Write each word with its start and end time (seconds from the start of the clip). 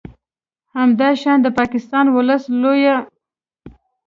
همداشان 0.77 1.37
د 1.41 1.47
پاکستان 1.57 2.05
ولس 2.15 2.43
لویه 2.61 2.95
ب 3.03 3.03